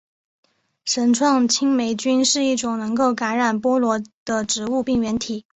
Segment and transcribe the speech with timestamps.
[0.83, 5.45] 绳状青霉菌是一种能够感染菠萝的植物病原体。